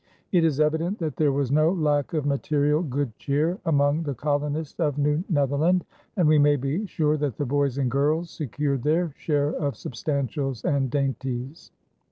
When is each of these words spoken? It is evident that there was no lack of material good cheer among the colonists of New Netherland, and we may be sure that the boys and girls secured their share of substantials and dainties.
It 0.31 0.43
is 0.43 0.59
evident 0.59 0.97
that 0.97 1.15
there 1.15 1.31
was 1.31 1.51
no 1.51 1.71
lack 1.71 2.13
of 2.15 2.25
material 2.25 2.81
good 2.81 3.15
cheer 3.19 3.59
among 3.67 4.01
the 4.01 4.15
colonists 4.15 4.79
of 4.79 4.97
New 4.97 5.23
Netherland, 5.29 5.85
and 6.17 6.27
we 6.27 6.39
may 6.39 6.55
be 6.55 6.87
sure 6.87 7.17
that 7.17 7.37
the 7.37 7.45
boys 7.45 7.77
and 7.77 7.91
girls 7.91 8.31
secured 8.31 8.81
their 8.81 9.13
share 9.15 9.49
of 9.49 9.75
substantials 9.75 10.65
and 10.65 10.89
dainties. 10.89 11.69